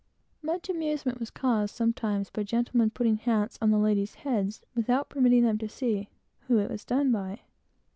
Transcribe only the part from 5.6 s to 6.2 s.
see